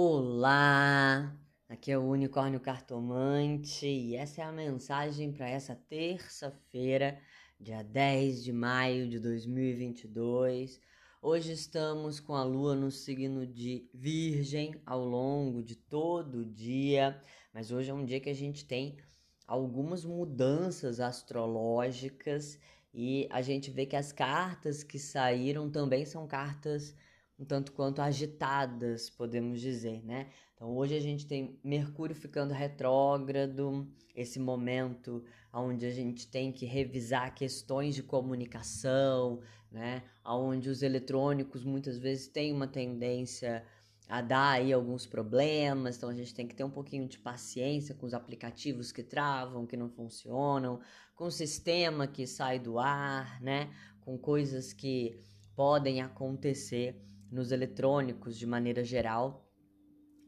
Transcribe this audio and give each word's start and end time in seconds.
Olá, 0.00 1.36
aqui 1.68 1.90
é 1.90 1.98
o 1.98 2.08
Unicórnio 2.08 2.60
Cartomante 2.60 3.84
e 3.84 4.14
essa 4.14 4.42
é 4.42 4.44
a 4.44 4.52
mensagem 4.52 5.32
para 5.32 5.48
essa 5.50 5.74
terça-feira, 5.74 7.20
dia 7.58 7.82
10 7.82 8.44
de 8.44 8.52
maio 8.52 9.08
de 9.08 9.18
2022. 9.18 10.80
Hoje 11.20 11.50
estamos 11.50 12.20
com 12.20 12.36
a 12.36 12.44
lua 12.44 12.76
no 12.76 12.92
signo 12.92 13.44
de 13.44 13.90
Virgem 13.92 14.80
ao 14.86 15.04
longo 15.04 15.64
de 15.64 15.74
todo 15.74 16.42
o 16.42 16.46
dia, 16.46 17.20
mas 17.52 17.72
hoje 17.72 17.90
é 17.90 17.94
um 17.94 18.04
dia 18.04 18.20
que 18.20 18.30
a 18.30 18.36
gente 18.36 18.64
tem 18.64 18.98
algumas 19.48 20.04
mudanças 20.04 21.00
astrológicas 21.00 22.56
e 22.94 23.26
a 23.32 23.42
gente 23.42 23.68
vê 23.68 23.84
que 23.84 23.96
as 23.96 24.12
cartas 24.12 24.84
que 24.84 24.96
saíram 24.96 25.68
também 25.68 26.06
são 26.06 26.24
cartas 26.24 26.94
um 27.38 27.44
tanto 27.44 27.72
quanto 27.72 28.02
agitadas, 28.02 29.08
podemos 29.08 29.60
dizer, 29.60 30.04
né? 30.04 30.28
Então 30.54 30.76
hoje 30.76 30.96
a 30.96 31.00
gente 31.00 31.26
tem 31.26 31.58
Mercúrio 31.62 32.16
ficando 32.16 32.52
retrógrado, 32.52 33.86
esse 34.14 34.40
momento 34.40 35.24
onde 35.52 35.86
a 35.86 35.90
gente 35.90 36.26
tem 36.26 36.50
que 36.50 36.66
revisar 36.66 37.32
questões 37.34 37.94
de 37.94 38.02
comunicação, 38.02 39.40
né? 39.70 40.02
Onde 40.24 40.68
os 40.68 40.82
eletrônicos 40.82 41.64
muitas 41.64 41.96
vezes 41.96 42.26
têm 42.26 42.52
uma 42.52 42.66
tendência 42.66 43.64
a 44.08 44.20
dar 44.20 44.52
aí 44.52 44.72
alguns 44.72 45.06
problemas, 45.06 45.96
então 45.96 46.08
a 46.08 46.14
gente 46.14 46.34
tem 46.34 46.48
que 46.48 46.56
ter 46.56 46.64
um 46.64 46.70
pouquinho 46.70 47.06
de 47.06 47.18
paciência 47.18 47.94
com 47.94 48.06
os 48.06 48.14
aplicativos 48.14 48.90
que 48.90 49.02
travam, 49.02 49.66
que 49.66 49.76
não 49.76 49.90
funcionam, 49.90 50.80
com 51.14 51.26
o 51.26 51.30
sistema 51.30 52.06
que 52.06 52.26
sai 52.26 52.58
do 52.58 52.78
ar, 52.78 53.40
né? 53.40 53.70
Com 54.00 54.18
coisas 54.18 54.72
que 54.72 55.20
podem 55.54 56.00
acontecer 56.00 57.04
nos 57.30 57.52
eletrônicos 57.52 58.38
de 58.38 58.46
maneira 58.46 58.84
geral. 58.84 59.44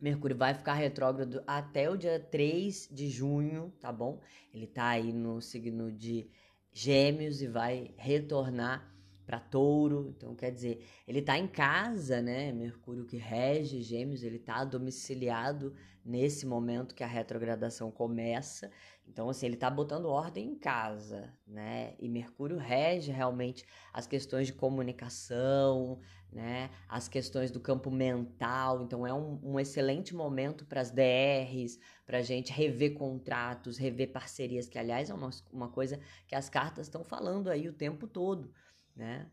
Mercúrio 0.01 0.37
vai 0.37 0.55
ficar 0.55 0.75
retrógrado 0.75 1.43
até 1.47 1.91
o 1.91 1.97
dia 1.97 2.19
3 2.19 2.89
de 2.91 3.09
junho, 3.11 3.73
tá 3.81 3.93
bom? 3.93 4.21
Ele 4.53 4.67
tá 4.67 4.89
aí 4.89 5.13
no 5.13 5.41
signo 5.41 5.93
de 5.93 6.31
Gêmeos 6.73 7.43
e 7.43 7.47
vai 7.47 7.95
retornar 7.97 8.91
para 9.27 9.39
Touro. 9.39 10.13
Então, 10.17 10.35
quer 10.35 10.51
dizer, 10.51 10.85
ele 11.07 11.23
tá 11.23 11.39
em 11.39 11.47
casa, 11.47 12.21
né? 12.21 12.51
Mercúrio 12.53 13.07
que 13.07 13.17
rege 13.17 13.83
Gêmeos, 13.83 14.23
ele 14.23 14.39
tá 14.39 14.65
domiciliado 14.65 15.75
nesse 16.05 16.47
momento 16.47 16.95
que 16.95 17.05
a 17.05 17.07
retrogradação 17.07 17.91
começa. 17.91 18.71
Então, 19.11 19.29
assim, 19.29 19.47
ele 19.47 19.57
tá 19.57 19.69
botando 19.69 20.07
ordem 20.07 20.53
em 20.53 20.55
casa, 20.55 21.35
né? 21.45 21.95
E 21.99 22.09
Mercúrio 22.09 22.57
rege 22.57 23.11
realmente 23.11 23.67
as 23.93 24.07
questões 24.07 24.47
de 24.47 24.53
comunicação, 24.53 25.99
né? 26.33 26.71
As 26.89 27.09
questões 27.09 27.51
do 27.51 27.59
campo 27.59 27.91
mental. 27.91 28.83
Então, 28.83 29.05
é 29.05 29.13
um, 29.13 29.41
um 29.43 29.59
excelente 29.59 30.15
momento 30.15 30.65
para 30.65 30.81
as 30.81 30.93
DRs, 30.93 31.81
para 32.07 32.19
a 32.19 32.23
gente 32.23 32.53
rever 32.53 32.95
contratos, 32.95 33.77
rever 33.77 34.13
parcerias, 34.13 34.69
que, 34.69 34.79
aliás, 34.79 35.11
é 35.11 35.15
uma, 35.15 35.31
uma 35.53 35.69
coisa 35.69 35.99
que 36.29 36.37
as 36.37 36.49
cartas 36.49 36.87
estão 36.87 37.03
falando 37.03 37.51
aí 37.51 37.69
o 37.69 37.73
tempo 37.73 38.07
todo, 38.07 38.53
né? 38.95 39.29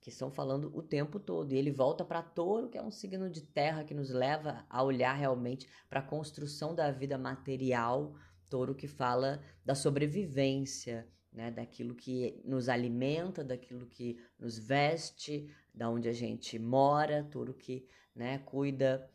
Que 0.00 0.08
estão 0.08 0.30
falando 0.30 0.74
o 0.74 0.82
tempo 0.82 1.20
todo. 1.20 1.52
E 1.52 1.58
ele 1.58 1.70
volta 1.70 2.02
para 2.02 2.22
Touro, 2.22 2.70
que 2.70 2.78
é 2.78 2.82
um 2.82 2.90
signo 2.90 3.28
de 3.28 3.42
terra 3.42 3.84
que 3.84 3.92
nos 3.92 4.08
leva 4.08 4.64
a 4.70 4.82
olhar 4.82 5.12
realmente 5.12 5.68
para 5.86 6.00
a 6.00 6.02
construção 6.02 6.74
da 6.74 6.90
vida 6.90 7.18
material 7.18 8.14
touro 8.48 8.74
que 8.74 8.86
fala 8.86 9.40
da 9.64 9.74
sobrevivência, 9.74 11.06
né, 11.32 11.50
daquilo 11.50 11.94
que 11.94 12.40
nos 12.44 12.68
alimenta, 12.68 13.44
daquilo 13.44 13.86
que 13.86 14.18
nos 14.38 14.58
veste, 14.58 15.48
da 15.74 15.88
onde 15.88 16.08
a 16.08 16.12
gente 16.12 16.58
mora, 16.58 17.24
touro 17.30 17.54
que 17.54 17.86
né, 18.14 18.38
cuida, 18.38 19.08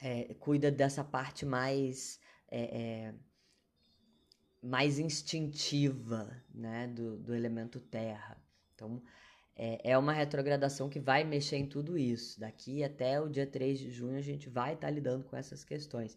é, 0.00 0.34
cuida 0.34 0.70
dessa 0.70 1.02
parte 1.02 1.44
mais 1.44 2.20
é, 2.48 2.62
é, 2.62 3.14
mais 4.62 4.98
instintiva 4.98 6.42
né, 6.54 6.86
do, 6.86 7.18
do 7.18 7.34
elemento 7.34 7.80
terra. 7.80 8.40
Então, 8.74 9.02
é, 9.56 9.92
é 9.92 9.98
uma 9.98 10.12
retrogradação 10.12 10.88
que 10.88 10.98
vai 10.98 11.22
mexer 11.22 11.56
em 11.56 11.66
tudo 11.66 11.98
isso. 11.98 12.40
Daqui 12.40 12.82
até 12.82 13.20
o 13.20 13.28
dia 13.28 13.46
3 13.46 13.78
de 13.78 13.90
junho 13.90 14.16
a 14.16 14.22
gente 14.22 14.48
vai 14.48 14.74
estar 14.74 14.86
tá 14.86 14.92
lidando 14.92 15.24
com 15.24 15.36
essas 15.36 15.64
questões. 15.64 16.16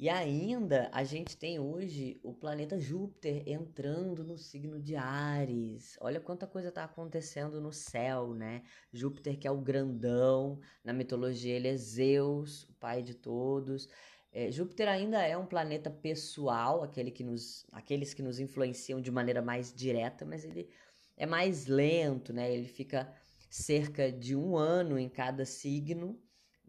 E 0.00 0.08
ainda 0.08 0.88
a 0.94 1.04
gente 1.04 1.36
tem 1.36 1.60
hoje 1.60 2.18
o 2.22 2.32
planeta 2.32 2.80
Júpiter 2.80 3.42
entrando 3.46 4.24
no 4.24 4.38
signo 4.38 4.80
de 4.80 4.96
Ares. 4.96 5.98
Olha 6.00 6.18
quanta 6.18 6.46
coisa 6.46 6.70
está 6.70 6.84
acontecendo 6.84 7.60
no 7.60 7.70
céu, 7.70 8.32
né? 8.32 8.62
Júpiter, 8.90 9.38
que 9.38 9.46
é 9.46 9.50
o 9.50 9.60
grandão, 9.60 10.58
na 10.82 10.94
mitologia 10.94 11.54
ele 11.54 11.68
é 11.68 11.76
Zeus, 11.76 12.62
o 12.62 12.72
pai 12.80 13.02
de 13.02 13.12
todos. 13.12 13.90
É, 14.32 14.50
Júpiter 14.50 14.88
ainda 14.88 15.20
é 15.20 15.36
um 15.36 15.44
planeta 15.44 15.90
pessoal, 15.90 16.82
aquele 16.82 17.10
que 17.10 17.22
nos, 17.22 17.66
aqueles 17.70 18.14
que 18.14 18.22
nos 18.22 18.38
influenciam 18.38 19.02
de 19.02 19.10
maneira 19.10 19.42
mais 19.42 19.70
direta, 19.70 20.24
mas 20.24 20.46
ele 20.46 20.70
é 21.14 21.26
mais 21.26 21.66
lento, 21.66 22.32
né? 22.32 22.50
Ele 22.50 22.68
fica 22.68 23.12
cerca 23.50 24.10
de 24.10 24.34
um 24.34 24.56
ano 24.56 24.98
em 24.98 25.10
cada 25.10 25.44
signo 25.44 26.18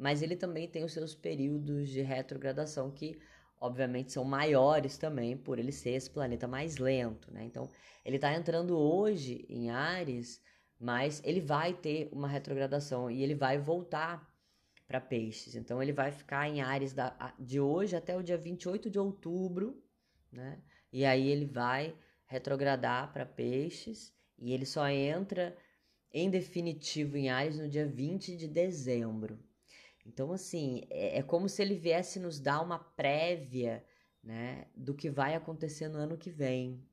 mas 0.02 0.24
ele 0.24 0.36
também 0.36 0.68
tem 0.68 0.84
os 0.84 0.94
seus 0.94 1.14
períodos 1.14 1.88
de 1.88 2.02
retrogradação 2.02 2.90
que 2.90 3.20
obviamente 3.60 4.12
são 4.12 4.24
maiores 4.24 4.98
também 4.98 5.38
por 5.38 5.60
ele 5.60 5.72
ser 5.72 5.92
esse 5.92 6.10
planeta 6.10 6.48
mais 6.48 6.78
lento, 6.78 7.32
né? 7.32 7.44
Então, 7.44 7.70
ele 8.04 8.16
está 8.16 8.34
entrando 8.34 8.76
hoje 8.76 9.46
em 9.48 9.70
Ares, 9.70 10.42
mas 10.80 11.22
ele 11.24 11.40
vai 11.40 11.72
ter 11.72 12.10
uma 12.12 12.28
retrogradação 12.28 13.12
e 13.12 13.22
ele 13.22 13.36
vai 13.36 13.60
voltar 13.60 14.28
para 14.88 15.00
Peixes. 15.00 15.54
Então, 15.54 15.80
ele 15.84 15.94
vai 15.94 16.12
ficar 16.12 16.50
em 16.50 16.62
Ares 16.62 16.94
da, 16.94 17.36
de 17.38 17.60
hoje 17.60 17.96
até 17.96 18.18
o 18.18 18.24
dia 18.24 18.40
28 18.40 18.90
de 18.90 18.98
outubro, 18.98 19.80
né? 20.32 20.60
E 20.92 21.06
aí 21.06 21.28
ele 21.28 21.46
vai 21.46 21.96
retrogradar 22.26 23.14
para 23.14 23.24
Peixes 23.24 24.12
e 24.40 24.52
ele 24.52 24.66
só 24.66 24.90
entra 24.90 25.56
em 26.12 26.28
definitivo 26.28 27.18
em 27.18 27.30
Ares 27.30 27.60
no 27.60 27.70
dia 27.70 27.86
20 27.86 28.36
de 28.36 28.48
dezembro. 28.48 29.38
Então, 30.06 30.32
assim, 30.32 30.82
é, 30.90 31.20
é 31.20 31.24
como 31.24 31.48
se 31.48 31.62
ele 31.62 31.76
viesse 31.76 32.20
nos 32.20 32.40
dar 32.40 32.62
uma 32.62 32.80
prévia, 32.80 33.86
né, 34.24 34.68
do 34.76 34.94
que 34.94 35.10
vai 35.10 35.36
acontecer 35.36 35.88
no 35.88 35.98
ano 35.98 36.18
que 36.18 36.30
vem. 36.30 36.84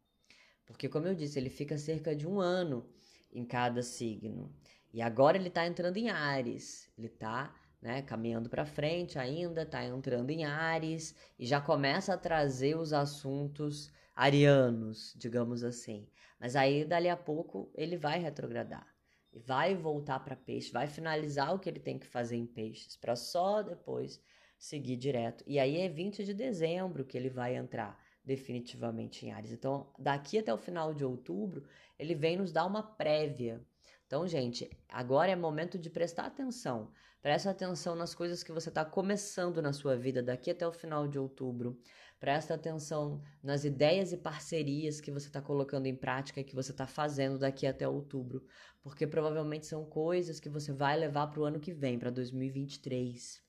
Porque, 0.67 0.89
como 0.89 1.07
eu 1.07 1.15
disse, 1.15 1.39
ele 1.39 1.51
fica 1.51 1.79
cerca 1.79 2.15
de 2.15 2.27
um 2.27 2.41
ano 2.41 2.89
em 3.33 3.45
cada 3.45 3.83
signo. 3.83 4.55
E 4.93 5.01
agora 5.03 5.37
ele 5.37 5.49
está 5.49 5.67
entrando 5.67 5.97
em 5.97 6.11
Ares. 6.11 6.91
Ele 6.97 7.07
está 7.07 7.55
né, 7.81 8.03
caminhando 8.03 8.49
para 8.49 8.67
frente 8.67 9.19
ainda, 9.19 9.63
está 9.63 9.85
entrando 9.85 10.31
em 10.31 10.45
Ares 10.45 11.15
e 11.39 11.47
já 11.47 11.61
começa 11.61 12.15
a 12.15 12.19
trazer 12.19 12.77
os 12.77 12.93
assuntos 12.93 13.93
arianos, 14.15 15.15
digamos 15.17 15.63
assim. 15.63 16.09
Mas 16.41 16.57
aí, 16.57 16.85
dali 16.85 17.09
a 17.09 17.17
pouco, 17.17 17.71
ele 17.75 17.97
vai 17.97 18.19
retrogradar 18.19 18.98
vai 19.47 19.75
voltar 19.75 20.21
para 20.21 20.37
peixe, 20.37 20.73
vai 20.73 20.87
finalizar 20.87 21.55
o 21.55 21.59
que 21.59 21.69
ele 21.69 21.81
tem 21.81 21.99
que 21.99 22.07
fazer 22.07 22.37
em 22.37 22.47
peixes, 22.47 22.97
para 22.97 23.17
só 23.17 23.63
depois 23.63 24.21
seguir 24.59 24.97
direto. 24.97 25.45
E 25.47 25.59
aí 25.59 25.79
é 25.79 25.89
20 25.89 26.25
de 26.25 26.35
dezembro 26.35 27.05
que 27.05 27.17
ele 27.17 27.31
vai 27.31 27.57
entrar 27.57 27.99
definitivamente 28.25 29.25
em 29.25 29.33
Ares. 29.33 29.53
Então, 29.53 29.91
daqui 29.99 30.39
até 30.39 30.53
o 30.53 30.59
final 30.59 30.93
de 30.93 31.05
outubro, 31.05 31.65
ele 31.99 32.15
vem 32.15 32.37
nos 32.37 32.53
dar 32.53 32.67
uma 32.67 32.83
prévia. 32.83 33.65
Então, 34.07 34.27
gente, 34.27 34.71
agora 34.89 35.31
é 35.31 35.37
momento 35.37 35.79
de 35.79 35.89
prestar 35.89 36.27
atenção. 36.27 36.91
Presta 37.23 37.51
atenção 37.51 37.95
nas 37.95 38.15
coisas 38.15 38.43
que 38.43 38.53
você 38.53 38.69
está 38.69 38.85
começando 38.85 39.61
na 39.61 39.73
sua 39.73 39.97
vida 39.97 40.23
daqui 40.23 40.51
até 40.51 40.67
o 40.67 40.73
final 40.73 41.09
de 41.09 41.19
outubro. 41.19 41.81
Presta 42.19 42.55
atenção 42.55 43.23
nas 43.43 43.65
ideias 43.65 44.13
e 44.13 44.17
parcerias 44.17 45.01
que 45.01 45.11
você 45.11 45.29
está 45.29 45.41
colocando 45.41 45.87
em 45.87 45.95
prática 45.95 46.41
e 46.41 46.45
que 46.45 46.55
você 46.55 46.73
está 46.73 46.87
fazendo 46.87 47.39
daqui 47.39 47.67
até 47.67 47.87
outubro, 47.87 48.45
porque 48.83 49.07
provavelmente 49.07 49.67
são 49.67 49.85
coisas 49.85 50.41
que 50.41 50.49
você 50.49 50.73
vai 50.73 50.99
levar 50.99 51.29
para 51.29 51.41
o 51.41 51.45
ano 51.45 51.61
que 51.61 51.73
vem, 51.73 51.99
para 51.99 52.11
2023. 52.11 53.41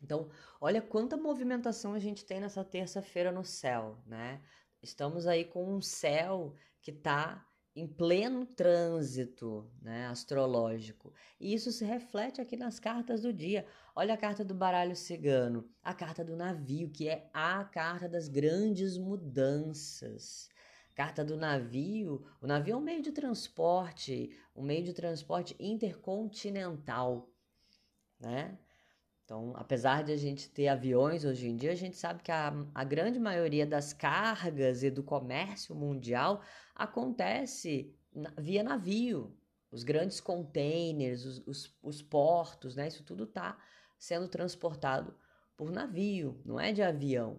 Então, 0.00 0.30
olha 0.60 0.80
quanta 0.80 1.16
movimentação 1.16 1.92
a 1.92 1.98
gente 1.98 2.24
tem 2.24 2.40
nessa 2.40 2.64
terça-feira 2.64 3.32
no 3.32 3.44
céu, 3.44 4.00
né? 4.06 4.40
Estamos 4.80 5.26
aí 5.26 5.44
com 5.44 5.74
um 5.74 5.80
céu 5.80 6.54
que 6.80 6.92
está 6.92 7.47
em 7.78 7.86
pleno 7.86 8.44
trânsito 8.44 9.70
né, 9.80 10.06
astrológico. 10.06 11.12
E 11.38 11.54
isso 11.54 11.70
se 11.70 11.84
reflete 11.84 12.40
aqui 12.40 12.56
nas 12.56 12.80
cartas 12.80 13.22
do 13.22 13.32
dia. 13.32 13.64
Olha 13.94 14.14
a 14.14 14.16
carta 14.16 14.44
do 14.44 14.54
baralho 14.54 14.96
cigano, 14.96 15.68
a 15.82 15.94
carta 15.94 16.24
do 16.24 16.34
navio, 16.34 16.90
que 16.90 17.08
é 17.08 17.30
a 17.32 17.64
carta 17.64 18.08
das 18.08 18.28
grandes 18.28 18.98
mudanças. 18.98 20.48
Carta 20.94 21.24
do 21.24 21.36
navio, 21.36 22.26
o 22.42 22.46
navio 22.48 22.74
é 22.74 22.76
um 22.76 22.80
meio 22.80 23.00
de 23.00 23.12
transporte, 23.12 24.36
um 24.56 24.62
meio 24.62 24.82
de 24.82 24.92
transporte 24.92 25.54
intercontinental, 25.60 27.30
né? 28.18 28.58
Então, 29.28 29.52
apesar 29.56 30.02
de 30.02 30.10
a 30.10 30.16
gente 30.16 30.48
ter 30.48 30.68
aviões 30.68 31.22
hoje 31.22 31.48
em 31.50 31.54
dia, 31.54 31.72
a 31.72 31.74
gente 31.74 31.98
sabe 31.98 32.22
que 32.22 32.32
a, 32.32 32.50
a 32.74 32.82
grande 32.82 33.20
maioria 33.20 33.66
das 33.66 33.92
cargas 33.92 34.82
e 34.82 34.90
do 34.90 35.02
comércio 35.02 35.74
mundial 35.74 36.40
acontece 36.74 37.94
na, 38.10 38.32
via 38.38 38.62
navio. 38.62 39.36
Os 39.70 39.84
grandes 39.84 40.18
containers, 40.18 41.26
os, 41.26 41.46
os, 41.46 41.78
os, 41.82 42.00
portos, 42.00 42.74
né? 42.74 42.88
Isso 42.88 43.04
tudo 43.04 43.24
está 43.24 43.58
sendo 43.98 44.28
transportado 44.28 45.14
por 45.58 45.70
navio, 45.70 46.40
não 46.42 46.58
é 46.58 46.72
de 46.72 46.82
avião, 46.82 47.38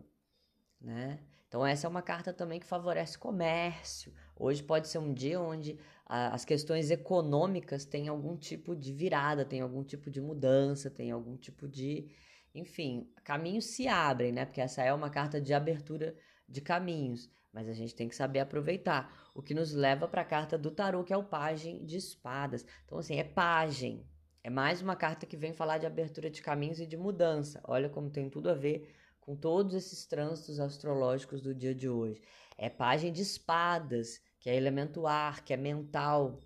né? 0.79 1.19
Então 1.47 1.65
essa 1.65 1.87
é 1.87 1.89
uma 1.89 2.03
carta 2.03 2.31
também 2.31 2.59
que 2.59 2.67
favorece 2.67 3.17
comércio. 3.17 4.13
Hoje 4.39 4.63
pode 4.63 4.87
ser 4.87 4.99
um 4.99 5.13
dia 5.13 5.39
onde 5.39 5.77
a, 6.05 6.33
as 6.33 6.45
questões 6.45 6.89
econômicas 6.89 7.83
têm 7.83 8.07
algum 8.07 8.37
tipo 8.37 8.73
de 8.73 8.93
virada, 8.93 9.43
tem 9.43 9.59
algum 9.59 9.83
tipo 9.83 10.09
de 10.09 10.21
mudança, 10.21 10.89
tem 10.89 11.11
algum 11.11 11.35
tipo 11.35 11.67
de, 11.67 12.09
enfim, 12.55 13.11
caminhos 13.23 13.65
se 13.65 13.87
abrem, 13.87 14.31
né? 14.31 14.45
Porque 14.45 14.61
essa 14.61 14.81
é 14.81 14.93
uma 14.93 15.09
carta 15.09 15.41
de 15.41 15.53
abertura 15.53 16.15
de 16.47 16.61
caminhos, 16.61 17.29
mas 17.51 17.67
a 17.67 17.73
gente 17.73 17.93
tem 17.93 18.07
que 18.07 18.15
saber 18.15 18.39
aproveitar. 18.39 19.29
O 19.35 19.41
que 19.41 19.53
nos 19.53 19.73
leva 19.73 20.07
para 20.07 20.21
a 20.21 20.25
carta 20.25 20.57
do 20.57 20.71
tarô, 20.71 21.03
que 21.03 21.13
é 21.13 21.17
o 21.17 21.23
Pagem 21.23 21.85
de 21.85 21.97
Espadas. 21.97 22.65
Então 22.85 22.97
assim, 22.97 23.17
é 23.17 23.23
Pagem. 23.25 24.07
É 24.41 24.49
mais 24.49 24.81
uma 24.81 24.95
carta 24.95 25.25
que 25.25 25.35
vem 25.35 25.51
falar 25.51 25.79
de 25.79 25.85
abertura 25.85 26.29
de 26.29 26.41
caminhos 26.41 26.79
e 26.79 26.87
de 26.87 26.95
mudança. 26.95 27.61
Olha 27.65 27.89
como 27.89 28.09
tem 28.09 28.29
tudo 28.29 28.49
a 28.49 28.53
ver 28.53 28.95
com 29.19 29.35
todos 29.35 29.75
esses 29.75 30.05
trânsitos 30.07 30.59
astrológicos 30.59 31.41
do 31.41 31.53
dia 31.53 31.75
de 31.75 31.89
hoje. 31.89 32.21
É 32.57 32.69
página 32.69 33.11
de 33.11 33.21
espadas, 33.21 34.21
que 34.39 34.49
é 34.49 34.55
elemento 34.55 35.05
ar, 35.05 35.43
que 35.43 35.53
é 35.53 35.57
mental, 35.57 36.39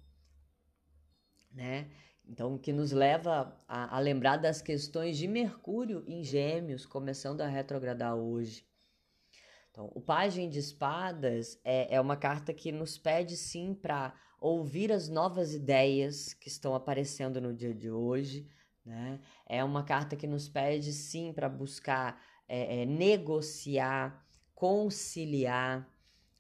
né? 1.52 1.90
Então, 2.26 2.58
que 2.58 2.72
nos 2.72 2.92
leva 2.92 3.62
a, 3.68 3.98
a 3.98 4.00
lembrar 4.00 4.38
das 4.38 4.62
questões 4.62 5.18
de 5.18 5.28
Mercúrio 5.28 6.04
em 6.08 6.24
Gêmeos, 6.24 6.86
começando 6.86 7.42
a 7.42 7.48
retrogradar 7.48 8.16
hoje. 8.16 8.66
Então, 9.70 9.92
o 9.94 10.00
Pagem 10.00 10.50
de 10.50 10.60
Espadas 10.60 11.60
é, 11.64 11.96
é 11.96 12.00
uma 12.00 12.16
carta 12.16 12.54
que 12.54 12.72
nos 12.72 12.98
pede 12.98 13.36
sim 13.36 13.74
para 13.74 14.14
ouvir 14.40 14.92
as 14.92 15.10
novas 15.10 15.54
ideias 15.54 16.34
que 16.34 16.48
estão 16.48 16.76
aparecendo 16.76 17.42
no 17.42 17.54
dia 17.54 17.74
de 17.74 17.90
hoje. 17.90 18.48
Né? 18.86 19.20
É 19.46 19.64
uma 19.64 19.84
carta 19.84 20.16
que 20.16 20.28
nos 20.28 20.48
pede 20.48 20.94
sim 20.94 21.34
para 21.34 21.50
buscar 21.50 22.22
é, 22.48 22.82
é, 22.82 22.86
negociar, 22.86 24.26
conciliar, 24.54 25.90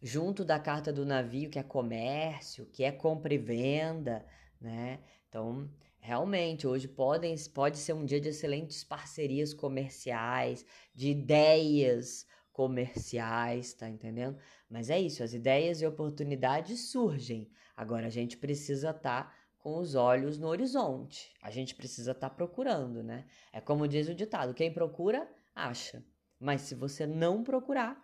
junto 0.04 0.44
da 0.44 0.60
carta 0.60 0.92
do 0.92 1.06
navio, 1.06 1.50
que 1.50 1.58
é 1.58 1.64
comércio, 1.64 2.66
que 2.66 2.84
é 2.84 2.92
compra 2.92 3.34
e 3.34 3.38
venda, 3.38 4.26
né? 4.60 5.00
Então, 5.30 5.70
realmente, 5.98 6.68
hoje 6.68 6.90
podem, 6.90 7.34
pode 7.54 7.78
ser 7.78 7.94
um 7.94 8.04
dia 8.04 8.20
de 8.20 8.28
excelentes 8.28 8.84
parcerias 8.84 9.54
comerciais, 9.54 10.66
de 10.94 11.12
ideias 11.12 12.28
comerciais, 12.52 13.74
tá 13.74 13.90
entendendo? 13.90 14.38
Mas 14.70 14.90
é 14.90 15.00
isso, 15.00 15.24
as 15.24 15.34
ideias 15.34 15.82
e 15.82 15.88
oportunidades 15.88 16.92
surgem. 16.92 17.50
Agora 17.76 18.08
a 18.08 18.12
gente 18.12 18.36
precisa 18.36 18.90
estar 18.90 19.24
tá 19.24 19.36
com 19.58 19.80
os 19.80 19.96
olhos 19.96 20.38
no 20.38 20.48
horizonte. 20.48 21.34
A 21.42 21.50
gente 21.50 21.74
precisa 21.74 22.12
estar 22.12 22.30
tá 22.30 22.36
procurando, 22.36 23.02
né? 23.02 23.26
É 23.54 23.62
como 23.62 23.88
diz 23.88 24.10
o 24.10 24.14
ditado: 24.14 24.54
quem 24.54 24.72
procura, 24.72 25.26
acha. 25.56 26.04
Mas 26.38 26.62
se 26.62 26.76
você 26.76 27.08
não 27.08 27.42
procurar, 27.42 27.98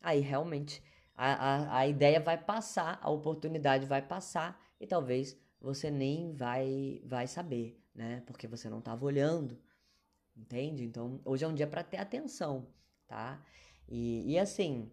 aí 0.00 0.18
realmente 0.18 0.82
a, 1.16 1.32
a, 1.32 1.78
a 1.78 1.86
ideia 1.86 2.20
vai 2.20 2.36
passar, 2.36 2.98
a 3.02 3.10
oportunidade 3.10 3.86
vai 3.86 4.02
passar 4.02 4.60
e 4.78 4.86
talvez 4.86 5.36
você 5.60 5.90
nem 5.90 6.32
vai, 6.32 7.00
vai 7.04 7.26
saber, 7.26 7.82
né? 7.94 8.22
Porque 8.26 8.46
você 8.46 8.68
não 8.68 8.78
estava 8.78 9.04
olhando, 9.04 9.58
entende? 10.36 10.84
Então, 10.84 11.20
hoje 11.24 11.44
é 11.44 11.48
um 11.48 11.54
dia 11.54 11.66
para 11.66 11.82
ter 11.82 11.96
atenção, 11.96 12.66
tá? 13.06 13.42
E, 13.88 14.32
e 14.32 14.38
assim, 14.38 14.90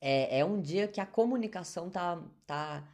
é, 0.00 0.40
é 0.40 0.44
um 0.44 0.60
dia 0.60 0.86
que 0.86 1.00
a 1.00 1.06
comunicação 1.06 1.88
tá, 1.88 2.22
tá 2.46 2.86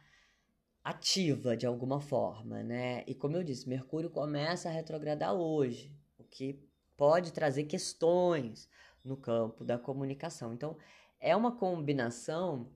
ativa 0.83 1.57
de 1.57 1.65
alguma 1.65 1.99
forma, 1.99 2.63
né? 2.63 3.03
E 3.05 3.13
como 3.13 3.35
eu 3.35 3.43
disse, 3.43 3.67
Mercúrio 3.67 4.09
começa 4.09 4.69
a 4.69 4.71
retrogradar 4.71 5.33
hoje, 5.33 5.93
o 6.17 6.23
que 6.23 6.59
pode 6.95 7.33
trazer 7.33 7.65
questões 7.65 8.69
no 9.03 9.17
campo 9.17 9.63
da 9.63 9.77
comunicação. 9.77 10.53
Então, 10.53 10.77
é 11.19 11.35
uma 11.35 11.51
combinação 11.51 12.71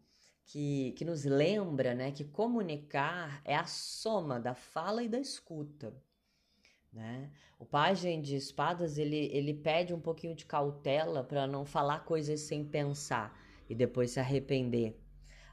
que, 0.45 0.91
que 0.97 1.05
nos 1.05 1.23
lembra 1.23 1.95
né, 1.95 2.11
que 2.11 2.23
comunicar 2.23 3.41
é 3.45 3.55
a 3.55 3.65
soma 3.65 4.39
da 4.39 4.53
fala 4.53 5.03
e 5.03 5.09
da 5.09 5.19
escuta. 5.19 5.93
Né? 6.91 7.31
O 7.57 7.65
pajem 7.65 8.21
de 8.21 8.35
espadas 8.35 8.97
ele, 8.97 9.29
ele 9.31 9.53
pede 9.53 9.93
um 9.93 9.99
pouquinho 9.99 10.35
de 10.35 10.45
cautela 10.45 11.23
para 11.23 11.47
não 11.47 11.65
falar 11.65 11.99
coisas 12.05 12.41
sem 12.41 12.63
pensar 12.63 13.35
e 13.69 13.73
depois 13.73 14.11
se 14.11 14.19
arrepender. 14.19 14.99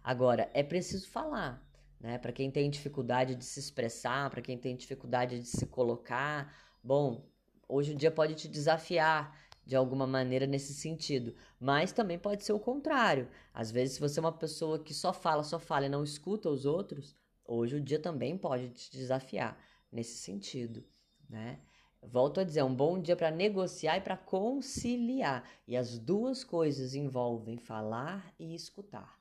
Agora, 0.02 0.50
é 0.52 0.62
preciso 0.62 1.08
falar, 1.08 1.64
né? 2.00 2.18
Para 2.18 2.32
quem 2.32 2.50
tem 2.50 2.70
dificuldade 2.70 3.34
de 3.34 3.44
se 3.44 3.60
expressar, 3.60 4.28
para 4.30 4.42
quem 4.42 4.58
tem 4.58 4.74
dificuldade 4.74 5.38
de 5.38 5.46
se 5.46 5.66
colocar, 5.66 6.54
bom, 6.82 7.26
hoje 7.68 7.92
o 7.92 7.96
dia 7.96 8.10
pode 8.10 8.34
te 8.34 8.48
desafiar 8.48 9.38
de 9.64 9.76
alguma 9.76 10.06
maneira 10.06 10.46
nesse 10.46 10.74
sentido. 10.74 11.34
Mas 11.58 11.92
também 11.92 12.18
pode 12.18 12.44
ser 12.44 12.52
o 12.52 12.60
contrário. 12.60 13.28
Às 13.52 13.70
vezes, 13.70 13.94
se 13.94 14.00
você 14.00 14.18
é 14.18 14.22
uma 14.22 14.32
pessoa 14.32 14.78
que 14.78 14.94
só 14.94 15.12
fala, 15.12 15.42
só 15.42 15.58
fala 15.58 15.86
e 15.86 15.90
não 15.90 16.02
escuta 16.02 16.48
os 16.48 16.64
outros, 16.64 17.16
hoje 17.44 17.76
o 17.76 17.80
dia 17.80 17.98
também 17.98 18.36
pode 18.36 18.68
te 18.70 18.90
desafiar 18.90 19.58
nesse 19.90 20.18
sentido, 20.18 20.84
né? 21.28 21.60
Volto 22.02 22.40
a 22.40 22.44
dizer, 22.44 22.60
é 22.60 22.64
um 22.64 22.74
bom 22.74 22.98
dia 22.98 23.14
para 23.14 23.30
negociar 23.30 23.98
e 23.98 24.00
para 24.00 24.16
conciliar. 24.16 25.44
E 25.68 25.76
as 25.76 25.98
duas 25.98 26.42
coisas 26.42 26.94
envolvem 26.94 27.58
falar 27.58 28.32
e 28.38 28.54
escutar, 28.54 29.18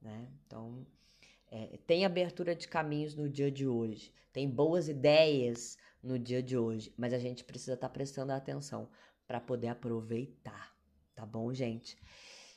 né? 0.00 0.28
Então, 0.46 0.86
é, 1.50 1.78
tem 1.86 2.04
abertura 2.04 2.54
de 2.54 2.68
caminhos 2.68 3.14
no 3.14 3.28
dia 3.28 3.50
de 3.50 3.66
hoje, 3.66 4.12
tem 4.32 4.48
boas 4.48 4.88
ideias 4.88 5.78
no 6.02 6.18
dia 6.18 6.42
de 6.42 6.56
hoje, 6.56 6.92
mas 6.96 7.14
a 7.14 7.18
gente 7.18 7.42
precisa 7.42 7.72
estar 7.72 7.88
tá 7.88 7.92
prestando 7.92 8.32
atenção 8.32 8.88
para 9.28 9.38
poder 9.38 9.68
aproveitar, 9.68 10.74
tá 11.14 11.26
bom, 11.26 11.52
gente? 11.52 11.98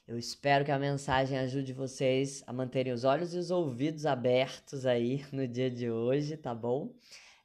Eu 0.07 0.17
espero 0.17 0.63
que 0.63 0.71
a 0.71 0.79
mensagem 0.79 1.37
ajude 1.37 1.73
vocês 1.73 2.41
a 2.47 2.53
manterem 2.53 2.93
os 2.93 3.03
olhos 3.03 3.33
e 3.33 3.37
os 3.37 3.51
ouvidos 3.51 4.05
abertos 4.05 4.85
aí 4.85 5.25
no 5.33 5.45
dia 5.45 5.69
de 5.69 5.91
hoje, 5.91 6.37
tá 6.37 6.55
bom? 6.55 6.95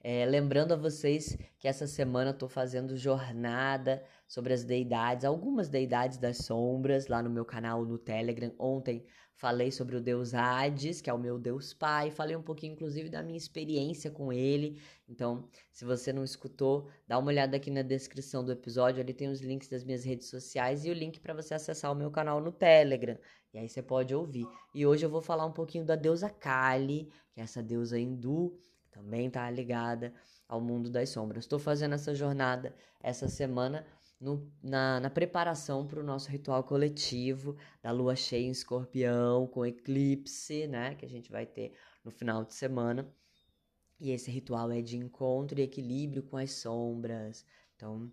É, 0.01 0.25
lembrando 0.25 0.73
a 0.73 0.77
vocês 0.77 1.37
que 1.59 1.67
essa 1.67 1.89
semana 1.89 2.31
eu 2.31 2.39
tô 2.39 2.49
fazendo 2.49 2.97
jornada 2.97 4.05
sobre 4.27 4.53
as 4.53 4.65
deidades, 4.65 5.25
algumas 5.25 5.69
deidades 5.69 6.19
das 6.19 6.39
sombras, 6.39 7.07
lá 7.07 7.23
no 7.23 7.31
meu 7.31 7.45
canal 7.45 7.85
no 7.85 7.99
Telegram. 7.99 8.53
Ontem 8.59 9.05
falei 9.37 9.71
sobre 9.71 9.97
o 9.97 10.01
deus 10.01 10.35
Hades, 10.35 11.01
que 11.01 11.11
é 11.11 11.13
o 11.13 11.19
meu 11.19 11.39
deus 11.39 11.75
pai, 11.75 12.11
falei 12.11 12.35
um 12.35 12.43
pouquinho 12.43 12.73
inclusive 12.73 13.09
da 13.09 13.23
minha 13.23 13.37
experiência 13.37 14.11
com 14.11 14.33
ele. 14.33 14.81
Então, 15.09 15.49
se 15.71 15.85
você 15.85 16.13
não 16.13 16.25
escutou, 16.25 16.89
dá 17.07 17.19
uma 17.19 17.29
olhada 17.29 17.57
aqui 17.57 17.71
na 17.71 17.83
descrição 17.83 18.45
do 18.45 18.53
episódio, 18.53 19.03
ali 19.03 19.13
tem 19.13 19.29
os 19.29 19.41
links 19.41 19.69
das 19.69 19.85
minhas 19.85 20.05
redes 20.05 20.29
sociais 20.29 20.85
e 20.85 20.91
o 20.91 20.95
link 20.95 21.21
para 21.21 21.35
você 21.35 21.55
acessar 21.55 21.93
o 21.93 21.95
meu 21.95 22.11
canal 22.11 22.41
no 22.41 22.51
Telegram. 22.51 23.19
E 23.53 23.59
aí 23.59 23.69
você 23.69 23.83
pode 23.83 24.15
ouvir. 24.15 24.47
E 24.75 24.87
hoje 24.87 25.05
eu 25.05 25.11
vou 25.11 25.23
falar 25.23 25.47
um 25.47 25.53
pouquinho 25.53 25.85
da 25.85 25.97
deusa 25.97 26.29
Kali, 26.29 27.09
que 27.33 27.41
é 27.41 27.43
essa 27.45 27.63
deusa 27.63 27.99
hindu, 27.99 28.59
também 28.91 29.27
está 29.27 29.49
ligada 29.51 30.15
ao 30.49 30.61
mundo 30.61 30.89
das 30.89 31.11
sombras. 31.11 31.45
Estou 31.45 31.59
fazendo 31.59 31.95
essa 31.95 32.15
jornada 32.15 32.75
essa 33.03 33.29
semana 33.29 33.87
no, 34.21 34.51
na, 34.63 35.01
na 35.01 35.11
preparação 35.11 35.87
para 35.87 36.01
o 36.01 36.05
nosso 36.05 36.31
ritual 36.31 36.65
coletivo 36.65 37.57
da 37.83 37.91
lua 37.91 38.17
cheia 38.17 38.47
em 38.47 38.51
escorpião, 38.51 39.47
com 39.47 39.65
eclipse, 39.65 40.67
né? 40.67 40.95
Que 40.95 41.05
a 41.05 41.09
gente 41.09 41.31
vai 41.31 41.47
ter 41.47 41.73
no 42.05 42.11
final 42.11 42.45
de 42.45 42.55
semana. 42.55 43.09
E 44.01 44.11
esse 44.11 44.31
ritual 44.31 44.71
é 44.71 44.81
de 44.83 44.97
encontro 44.97 45.59
e 45.59 45.63
equilíbrio 45.63 46.23
com 46.23 46.37
as 46.37 46.53
sombras. 46.53 47.45
Então, 47.75 48.11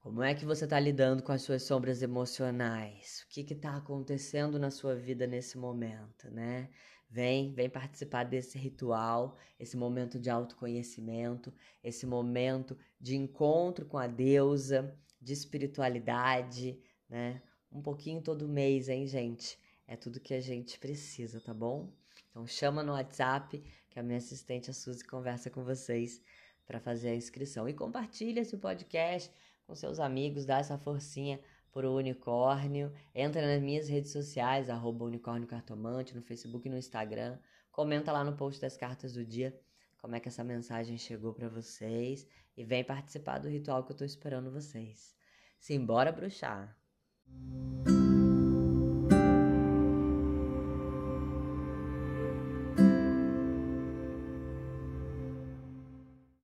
como 0.00 0.22
é 0.22 0.34
que 0.34 0.44
você 0.44 0.64
está 0.64 0.80
lidando 0.80 1.22
com 1.22 1.32
as 1.32 1.42
suas 1.42 1.62
sombras 1.62 2.02
emocionais? 2.02 3.24
O 3.26 3.28
que 3.28 3.40
está 3.40 3.76
acontecendo 3.76 4.58
na 4.58 4.70
sua 4.70 4.94
vida 4.94 5.26
nesse 5.26 5.58
momento, 5.58 6.30
né? 6.30 6.70
Vem, 7.08 7.52
vem 7.52 7.68
participar 7.68 8.24
desse 8.24 8.56
ritual, 8.56 9.36
esse 9.58 9.76
momento 9.76 10.18
de 10.18 10.30
autoconhecimento, 10.30 11.52
esse 11.82 12.06
momento 12.06 12.78
de 13.00 13.16
encontro 13.16 13.84
com 13.84 13.98
a 13.98 14.06
deusa, 14.06 14.96
de 15.20 15.32
espiritualidade, 15.32 16.78
né? 17.08 17.42
Um 17.70 17.82
pouquinho 17.82 18.22
todo 18.22 18.48
mês, 18.48 18.88
hein, 18.88 19.06
gente? 19.06 19.58
É 19.86 19.96
tudo 19.96 20.20
que 20.20 20.34
a 20.34 20.40
gente 20.40 20.78
precisa, 20.78 21.40
tá 21.40 21.52
bom? 21.52 21.92
Então 22.30 22.46
chama 22.46 22.82
no 22.82 22.92
WhatsApp 22.92 23.62
que 23.90 23.98
a 23.98 24.02
minha 24.02 24.18
assistente 24.18 24.70
a 24.70 24.72
Suzy 24.72 25.04
conversa 25.04 25.50
com 25.50 25.64
vocês 25.64 26.22
para 26.66 26.78
fazer 26.78 27.10
a 27.10 27.16
inscrição 27.16 27.68
e 27.68 27.74
compartilha 27.74 28.40
esse 28.40 28.56
podcast 28.56 29.32
com 29.66 29.74
seus 29.74 29.98
amigos, 29.98 30.46
dá 30.46 30.58
essa 30.58 30.78
forcinha 30.78 31.40
pro 31.72 31.92
unicórnio. 31.92 32.92
Entra 33.14 33.46
nas 33.46 33.62
minhas 33.62 33.88
redes 33.88 34.12
sociais, 34.12 34.68
arroba 34.68 35.04
unicórnio 35.04 35.46
cartomante, 35.46 36.14
no 36.14 36.22
Facebook 36.22 36.66
e 36.66 36.70
no 36.70 36.78
Instagram. 36.78 37.38
Comenta 37.70 38.12
lá 38.12 38.24
no 38.24 38.36
post 38.36 38.60
das 38.60 38.76
cartas 38.76 39.12
do 39.12 39.24
dia 39.24 39.56
como 40.00 40.16
é 40.16 40.20
que 40.20 40.28
essa 40.28 40.42
mensagem 40.42 40.96
chegou 40.96 41.32
para 41.32 41.48
vocês 41.48 42.26
e 42.56 42.64
vem 42.64 42.82
participar 42.82 43.38
do 43.38 43.48
ritual 43.48 43.84
que 43.84 43.92
eu 43.92 43.96
tô 43.96 44.04
esperando 44.04 44.50
vocês. 44.50 45.14
Simbora 45.58 46.10
bruxar! 46.10 46.76